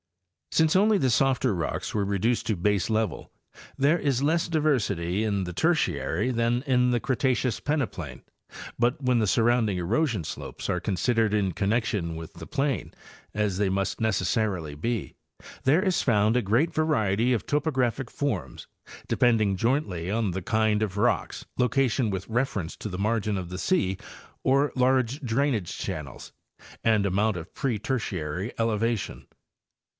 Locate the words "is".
3.99-4.23, 15.83-16.01